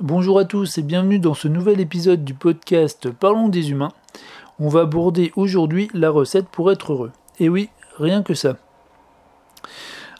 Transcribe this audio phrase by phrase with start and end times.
[0.00, 3.90] Bonjour à tous et bienvenue dans ce nouvel épisode du podcast Parlons des humains.
[4.60, 7.10] On va aborder aujourd'hui la recette pour être heureux.
[7.40, 8.58] Et oui, rien que ça.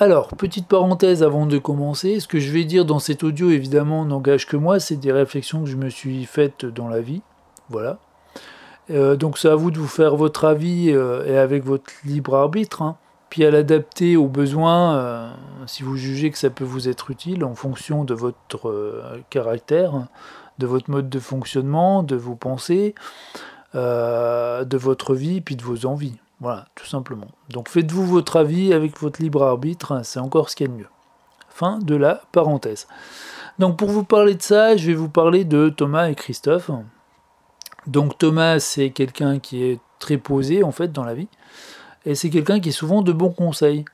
[0.00, 4.04] Alors, petite parenthèse avant de commencer, ce que je vais dire dans cet audio évidemment
[4.04, 7.22] n'engage que moi, c'est des réflexions que je me suis faites dans la vie.
[7.68, 8.00] Voilà.
[8.90, 12.34] Euh, donc c'est à vous de vous faire votre avis euh, et avec votre libre
[12.34, 12.82] arbitre.
[12.82, 12.96] Hein
[13.30, 15.30] puis à l'adapter aux besoins euh,
[15.66, 20.08] si vous jugez que ça peut vous être utile en fonction de votre euh, caractère,
[20.58, 22.94] de votre mode de fonctionnement, de vos pensées,
[23.76, 26.18] euh, de votre vie, puis de vos envies.
[26.40, 27.28] Voilà, tout simplement.
[27.50, 30.78] Donc faites-vous votre avis avec votre libre arbitre, c'est encore ce qu'il y a de
[30.78, 30.88] mieux.
[31.48, 32.88] Fin de la parenthèse.
[33.58, 36.70] Donc pour vous parler de ça, je vais vous parler de Thomas et Christophe.
[37.86, 41.28] Donc Thomas, c'est quelqu'un qui est très posé en fait dans la vie
[42.06, 43.84] et c'est quelqu'un qui est souvent de bons conseils.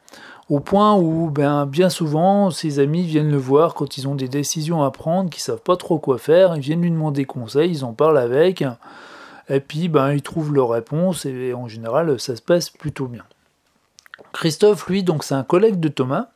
[0.49, 4.29] Au point où ben, bien souvent ses amis viennent le voir quand ils ont des
[4.29, 7.85] décisions à prendre, qu'ils savent pas trop quoi faire, ils viennent lui demander conseil, ils
[7.85, 8.65] en parlent avec,
[9.49, 13.25] et puis ben, ils trouvent leur réponse, et en général ça se passe plutôt bien.
[14.33, 16.29] Christophe, lui, donc c'est un collègue de Thomas.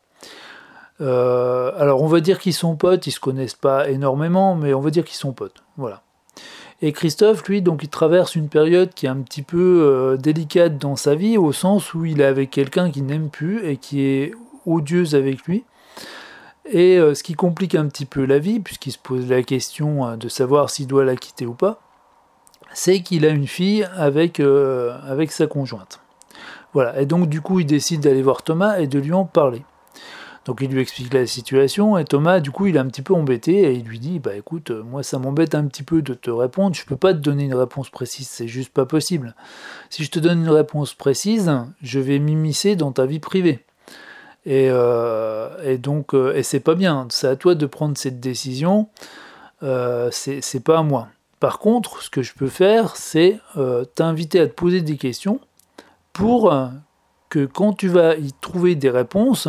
[1.00, 4.80] Euh, alors on va dire qu'ils sont potes, ils se connaissent pas énormément, mais on
[4.80, 5.62] va dire qu'ils sont potes.
[5.77, 6.02] Voilà.
[6.83, 10.78] Et Christophe, lui, donc il traverse une période qui est un petit peu euh, délicate
[10.78, 14.03] dans sa vie, au sens où il est avec quelqu'un qu'il n'aime plus et qui
[14.03, 14.33] est
[14.64, 15.64] odieuse avec lui.
[16.73, 20.06] Et euh, ce qui complique un petit peu la vie, puisqu'il se pose la question
[20.06, 21.83] euh, de savoir s'il doit la quitter ou pas,
[22.73, 26.01] c'est qu'il a une fille avec, avec sa conjointe.
[26.73, 29.64] Voilà, et donc du coup il décide d'aller voir Thomas et de lui en parler.
[30.46, 33.14] Donc il lui explique la situation et Thomas, du coup, il est un petit peu
[33.14, 36.30] embêté et il lui dit Bah écoute, moi ça m'embête un petit peu de te
[36.30, 39.34] répondre, je peux pas te donner une réponse précise, c'est juste pas possible.
[39.91, 41.52] Si je te donne une réponse précise,
[41.83, 43.64] je vais m'immiscer dans ta vie privée.
[44.46, 48.88] Et, euh, donc, euh, et c'est pas bien, c'est à toi de prendre cette décision,
[49.62, 51.08] euh, c'est pas à moi.
[51.41, 53.38] Par contre, ce que je peux faire, c'est
[53.94, 55.41] t'inviter à te poser des questions
[56.12, 56.52] pour
[57.30, 59.48] que quand tu vas y trouver des réponses,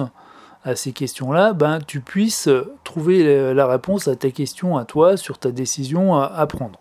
[0.63, 2.49] à ces questions-là, ben, tu puisses
[2.83, 6.79] trouver la réponse à ta question à toi sur ta décision à, prendre.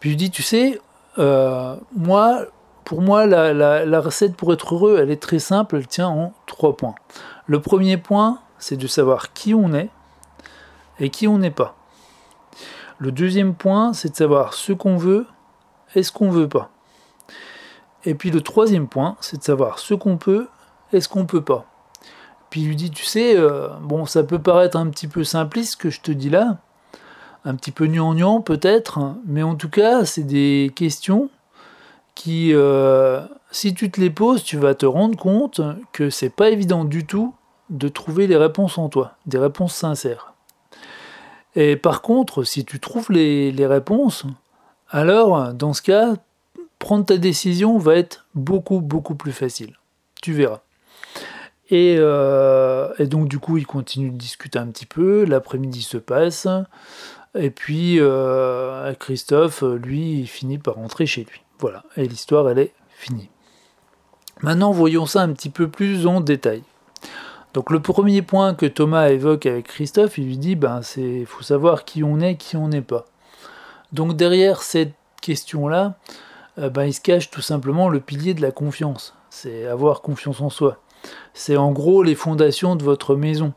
[0.00, 0.80] Puis je dis, tu sais,
[1.18, 2.44] euh, moi,
[2.84, 6.76] pour moi, la, recette pour être heureux, elle est très simple, elle tient en trois
[6.76, 6.94] points.
[7.46, 9.90] Le premier point, c'est de savoir qui on est
[11.00, 11.76] et qui on n'est pas.
[12.98, 15.26] Le deuxième point, c'est de savoir ce qu'on veut
[15.94, 16.70] et ce qu'on veut pas.
[18.04, 20.48] Et puis le troisième point, c'est de savoir ce qu'on peut
[20.92, 21.66] et ce qu'on peut pas.
[22.50, 25.72] Puis il lui dit, tu sais, euh, bon, ça peut paraître un petit peu simpliste
[25.72, 26.58] ce que je te dis là,
[27.44, 31.28] un petit peu gnangnan peut-être, mais en tout cas, c'est des questions
[32.14, 33.20] qui, euh,
[33.50, 35.60] si tu te les poses, tu vas te rendre compte
[35.92, 37.34] que c'est pas évident du tout
[37.70, 40.32] de trouver les réponses en toi, des réponses sincères.
[41.54, 44.24] Et par contre, si tu trouves les, les réponses,
[44.88, 46.14] alors dans ce cas,
[46.78, 49.76] prendre ta décision va être beaucoup beaucoup plus facile.
[50.22, 50.60] Tu verras.
[51.72, 55.24] Euh, et, donc du coup, ils continuent de discuter un petit peu.
[55.24, 56.46] L'après-midi se passe.
[57.34, 61.42] Et puis euh, Christophe, lui, finit par rentrer chez lui.
[61.58, 61.84] Voilà.
[61.96, 63.28] Et l'histoire, elle est finie.
[64.40, 66.62] Maintenant, voyons ça un petit peu plus en détail.
[67.54, 71.42] Donc le premier point que Thomas évoque avec Christophe, il lui dit, ben c'est, faut
[71.42, 73.06] savoir qui on est, qui on n'est pas.
[73.92, 74.92] Donc derrière cette
[75.22, 75.96] question-là,
[76.58, 79.14] euh, ben, il se cache tout simplement le pilier de la confiance.
[79.30, 80.78] C'est avoir confiance en soi.
[81.34, 83.52] C'est en gros les fondations de votre maison.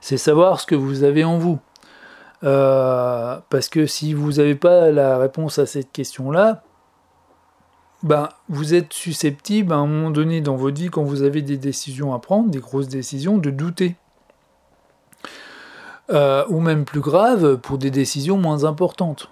[0.00, 1.58] C'est savoir ce que vous avez en vous.
[2.44, 6.62] Euh, parce que si vous n'avez pas la réponse à cette question-là,
[8.02, 11.56] ben, vous êtes susceptible à un moment donné dans votre vie, quand vous avez des
[11.56, 13.96] décisions à prendre, des grosses décisions, de douter.
[16.10, 19.30] Euh, ou même plus grave, pour des décisions moins importantes.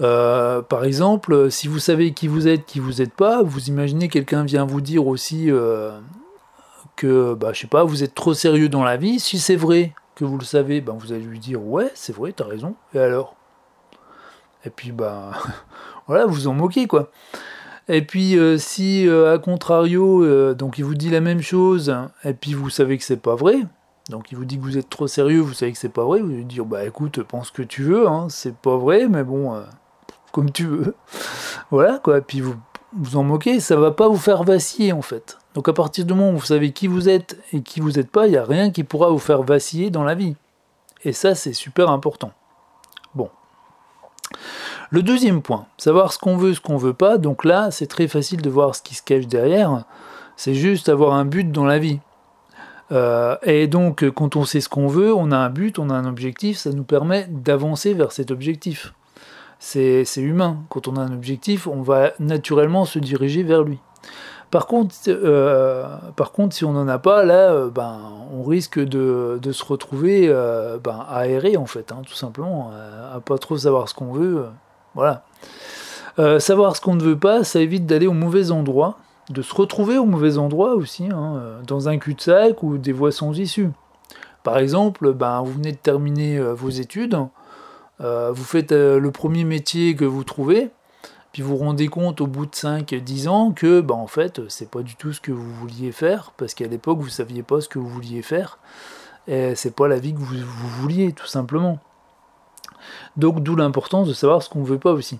[0.00, 4.08] Euh, par exemple, si vous savez qui vous êtes, qui vous n'êtes pas, vous imaginez
[4.08, 5.98] quelqu'un vient vous dire aussi euh,
[6.96, 9.20] que, bah, je sais pas, vous êtes trop sérieux dans la vie.
[9.20, 12.32] Si c'est vrai que vous le savez, ben, vous allez lui dire ouais, c'est vrai,
[12.32, 12.74] t'as raison.
[12.94, 13.36] Et alors?
[14.64, 15.30] Et puis, bah,
[16.06, 17.10] voilà, vous en moquez quoi.
[17.88, 21.94] Et puis, euh, si à contrario, donc il vous dit la même chose,
[22.24, 23.60] et puis vous savez que c'est pas vrai,
[24.10, 26.20] donc il vous dit que vous êtes trop sérieux, vous savez que c'est pas vrai,
[26.20, 29.54] vous lui dire bah écoute, pense que tu veux, hein, c'est pas vrai, mais bon,
[30.44, 30.94] tu veux.
[31.70, 32.20] Voilà, quoi.
[32.20, 32.56] Puis vous
[32.98, 35.38] vous en moquez, ça va pas vous faire vaciller, en fait.
[35.54, 38.10] Donc à partir du moment où vous savez qui vous êtes et qui vous êtes
[38.10, 40.36] pas, il n'y a rien qui pourra vous faire vaciller dans la vie.
[41.04, 42.32] Et ça, c'est super important.
[43.14, 43.30] Bon.
[44.90, 47.18] Le deuxième point, savoir ce qu'on veut, ce qu'on veut pas.
[47.18, 49.84] Donc là, c'est très facile de voir ce qui se cache derrière.
[50.36, 52.00] C'est juste avoir un but dans la vie.
[53.42, 56.06] et donc, quand on sait ce qu'on veut, on a un but, on a un
[56.06, 58.94] objectif, ça nous permet d'avancer vers cet objectif.
[59.58, 60.58] C'est humain.
[60.68, 63.78] Quand on a un objectif, on va naturellement se diriger vers lui.
[64.50, 67.98] Par contre, euh, par contre si on n'en a pas, là, euh, ben,
[68.32, 72.70] on risque de, se retrouver euh, ben, aéré, en fait, hein, tout simplement,
[73.12, 74.46] à, pas trop savoir ce qu'on veut.
[74.94, 75.24] voilà.
[76.38, 78.98] savoir ce qu'on ne veut pas, ça évite d'aller au mauvais endroit,
[79.30, 83.36] de se retrouver au mauvais endroit aussi, hein, dans un cul-de-sac ou des voies sans
[83.36, 83.70] issue.
[84.44, 87.18] Par exemple, ben, vous venez de terminer vos études,
[88.00, 90.70] vous faites le premier métier que vous trouvez,
[91.36, 94.70] puis vous vous rendez compte au bout de 5-10 ans que bah, en fait c'est
[94.70, 97.68] pas du tout ce que vous vouliez faire, parce qu'à l'époque vous saviez pas ce
[97.68, 98.58] que vous vouliez faire,
[99.28, 100.34] et c'est pas la vie que vous,
[100.80, 101.78] vouliez tout simplement.
[103.18, 105.18] Donc d'où l'importance de savoir ce qu'on veut pas aussi.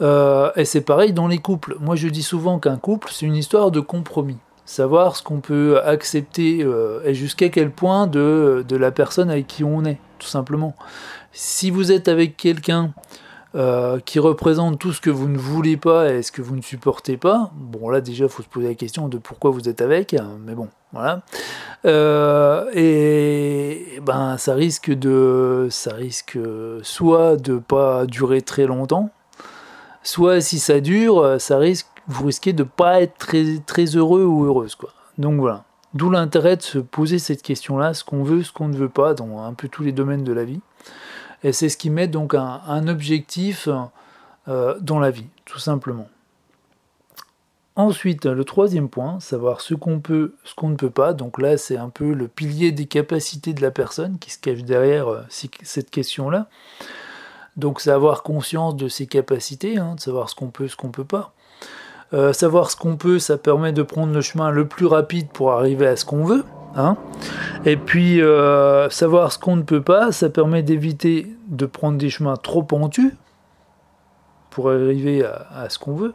[0.00, 1.76] Euh, et c'est pareil dans les couples.
[1.80, 4.38] Moi je dis souvent qu'un couple c'est une histoire de compromis.
[4.66, 9.64] Savoir ce qu'on peut accepter euh, et jusqu'à quel point de la personne avec qui
[9.64, 10.74] on est, tout simplement.
[11.32, 12.92] Si vous êtes avec quelqu'un
[13.54, 16.60] euh, qui représente tout ce que vous ne voulez pas et ce que vous ne
[16.60, 17.50] supportez pas.
[17.54, 20.32] Bon, là déjà, il faut se poser la question de pourquoi vous êtes avec, hein,
[20.44, 21.22] mais bon, voilà.
[21.86, 26.38] Euh, et ben, ça risque de, ça risque
[26.82, 29.08] soit de pas durer très longtemps,
[30.02, 34.44] soit si ça dure, ça risque, vous risquez de pas être très, très heureux ou
[34.44, 34.90] heureuse, quoi.
[35.16, 35.64] Donc voilà.
[35.98, 39.14] D'où l'intérêt de se poser cette question-là, ce qu'on veut, ce qu'on ne veut pas,
[39.14, 40.60] dans un peu tous les domaines de la vie.
[41.42, 43.68] Et c'est ce qui met donc un, objectif
[44.46, 46.08] euh, dans la vie, tout simplement.
[47.74, 51.14] Ensuite, le troisième point, savoir ce qu'on peut, ce qu'on ne peut pas.
[51.14, 54.62] Donc là, c'est un peu le pilier des capacités de la personne qui se cache
[54.62, 56.46] derrière euh, cette question-là.
[57.56, 60.86] Donc c'est avoir conscience de ses capacités, hein, de savoir ce qu'on peut, ce qu'on
[60.86, 61.34] ne peut pas.
[62.14, 65.52] Euh, savoir ce qu'on peut, ça permet de prendre le chemin le plus rapide pour
[65.52, 66.44] arriver à ce qu'on veut.
[66.74, 66.96] Hein.
[67.66, 72.08] Et puis, euh, savoir ce qu'on ne peut pas, ça permet d'éviter de prendre des
[72.08, 73.12] chemins trop pentus
[74.50, 76.14] pour arriver à, ce qu'on veut.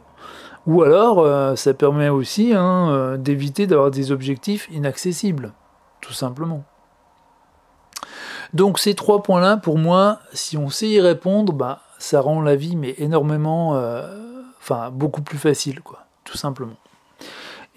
[0.66, 5.52] Ou alors, euh, ça permet aussi hein, d'éviter d'avoir des objectifs inaccessibles,
[6.00, 6.64] tout simplement.
[8.52, 12.56] Donc ces trois points-là, pour moi, si on sait y répondre, bah, ça rend la
[12.56, 13.74] vie mais énormément,
[14.64, 16.76] enfin beaucoup plus facile, quoi, tout simplement.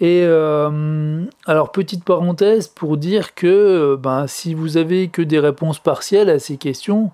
[0.00, 5.40] Et euh, alors petite parenthèse pour dire que euh, ben, si vous avez que des
[5.40, 7.10] réponses partielles à ces questions,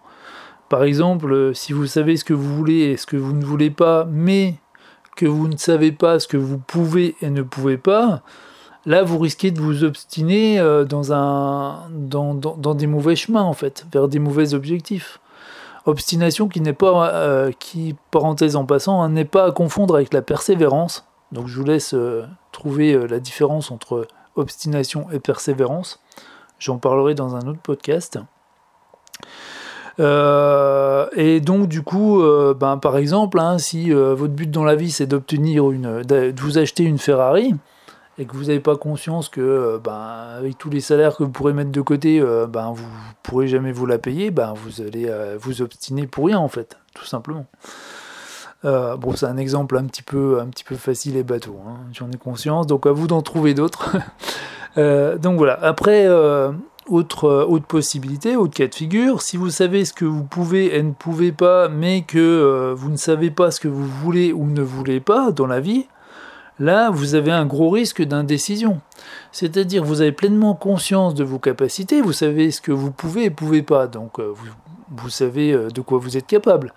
[0.69, 3.45] par exemple euh, si vous savez ce que vous voulez et ce que vous ne
[3.45, 4.57] voulez pas, mais
[5.17, 8.23] que vous ne savez pas ce que vous pouvez et ne pouvez pas,
[8.85, 14.53] là vous risquez de vous obstiner dans, des mauvais chemins en fait, vers des mauvais
[14.53, 15.21] objectifs.
[15.87, 20.23] Obstination qui n'est pas, qui parenthèse en passant, hein, n'est pas à confondre avec la
[20.23, 26.01] persévérance donc je vous laisse euh, trouver euh, la différence entre obstination et persévérance.
[26.59, 28.19] J'en parlerai dans un autre podcast.
[30.01, 32.23] Euh, et donc du coup,
[32.57, 36.59] ben, par exemple, hein, si votre but dans la vie c'est d'obtenir une, de vous
[36.59, 37.55] acheter une Ferrari
[38.19, 41.53] et que vous n'avez pas conscience que, ben, avec tous les salaires que vous pourrez
[41.53, 45.63] mettre de côté, ben, vous ne pourrez jamais vous la payer, ben, vous allez vous
[45.63, 47.47] obstiner pour rien en fait, tout simplement.
[48.65, 51.77] Euh, bon, c'est un exemple un petit peu, un petit peu facile et bateau, hein,
[51.93, 53.97] j'en ai conscience, donc à vous d'en trouver d'autres.
[54.77, 56.51] Euh, donc voilà, après, euh,
[56.89, 60.83] autre, autre possibilité, autre cas de figure, si vous savez ce que vous pouvez et
[60.83, 64.63] ne pouvez pas, mais que vous ne savez pas ce que vous voulez ou ne
[64.63, 65.87] voulez pas dans la vie,
[66.59, 68.81] là, vous avez un gros risque d'indécision.
[69.33, 73.31] C'est-à-dire, vous avez pleinement conscience de vos capacités, vous savez ce que vous pouvez et
[73.31, 74.49] pouvez pas, donc vous,
[74.91, 76.73] vous savez de quoi vous êtes capable.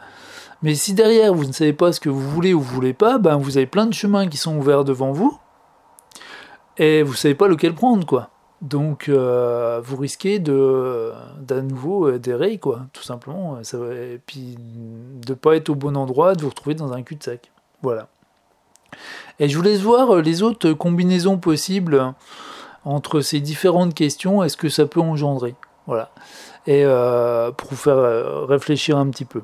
[0.64, 3.20] Mais si derrière vous ne savez pas ce que vous voulez ou vous voulez pas,
[3.20, 5.38] ben vous avez plein de chemins qui sont ouverts devant vous
[6.78, 8.30] et vous savez pas lequel prendre quoi.
[8.62, 12.10] Donc euh, vous risquez de d'à nouveau
[12.60, 13.60] quoi, tout simplement.
[13.60, 17.52] Et puis de pas être au bon endroit, de vous retrouver dans un cul-de-sac.
[17.84, 18.08] Voilà.
[19.40, 22.14] Et je vous laisse voir les autres combinaisons possibles
[22.86, 25.56] entre ces différentes questions est ce que ça peut engendrer?
[25.86, 26.12] Voilà.
[26.66, 29.42] Et euh, pour vous faire réfléchir un petit peu.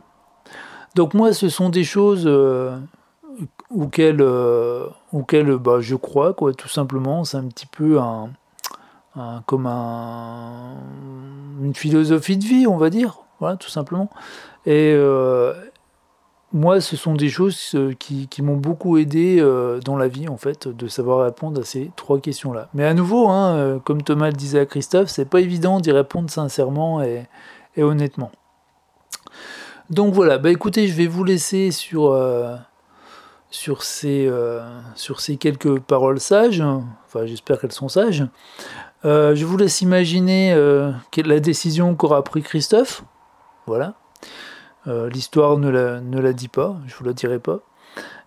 [0.95, 2.77] Donc moi, ce sont des choses euh,
[3.75, 7.23] auxquelles, euh, auxquelles bah, je crois, quoi, tout simplement.
[7.23, 8.29] C'est un petit peu un,
[9.45, 10.75] comme un,
[11.61, 14.09] une philosophie de vie, on va dire, voilà, tout simplement.
[14.65, 15.53] Et euh,
[16.53, 19.43] moi, ce sont des choses qui, qui m'ont beaucoup aidé
[19.83, 22.69] dans la vie, en fait, de savoir répondre à ces trois questions-là.
[22.73, 26.29] Mais à nouveau, hein, comme Thomas le disait à Christophe, c'est pas évident d'y répondre
[26.29, 27.25] sincèrement et,
[27.77, 28.31] honnêtement.
[29.89, 32.55] Donc voilà, bah écoutez, je vais vous laisser sur, euh,
[33.81, 34.61] ces, euh,
[35.39, 38.25] quelques paroles sages, enfin j'espère qu'elles sont sages.
[39.05, 43.03] Euh, je vous laisse imaginer euh, la décision qu'aura pris Christophe.
[43.67, 43.95] Voilà.
[44.87, 47.59] Euh, l'histoire ne la, dit pas, je vous la dirai pas.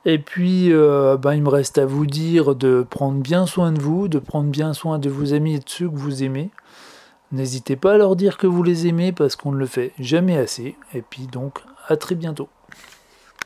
[0.05, 4.07] Et puis, ben, il me reste à vous dire de prendre bien soin de vous,
[4.07, 6.51] de prendre bien soin de vos amis et de ceux que vous aimez.
[7.33, 10.39] N'hésitez pas à leur dire que vous les aimez parce qu'on ne le fait jamais
[10.39, 10.77] assez.
[10.95, 11.59] Et puis donc,
[11.89, 12.49] à très bientôt.